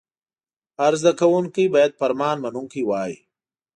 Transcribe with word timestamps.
هر 0.79 0.93
زده 1.01 1.11
کوونکی 1.19 1.63
باید 1.73 1.97
فرمان 1.99 2.37
منونکی 2.43 2.83
وای. 2.85 3.13